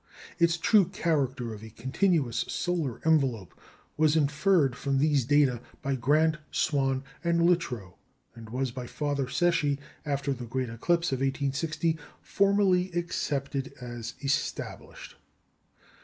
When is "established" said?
14.23-15.17